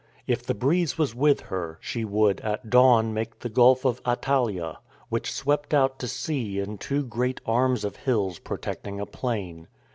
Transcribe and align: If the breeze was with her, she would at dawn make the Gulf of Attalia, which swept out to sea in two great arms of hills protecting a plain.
If 0.25 0.41
the 0.43 0.55
breeze 0.55 0.97
was 0.97 1.13
with 1.13 1.41
her, 1.41 1.77
she 1.79 2.03
would 2.05 2.39
at 2.41 2.71
dawn 2.71 3.13
make 3.13 3.37
the 3.41 3.49
Gulf 3.49 3.85
of 3.85 4.01
Attalia, 4.03 4.79
which 5.09 5.31
swept 5.31 5.75
out 5.75 5.99
to 5.99 6.07
sea 6.07 6.57
in 6.59 6.79
two 6.79 7.03
great 7.03 7.39
arms 7.45 7.83
of 7.85 7.97
hills 7.97 8.39
protecting 8.39 8.99
a 8.99 9.05
plain. 9.05 9.67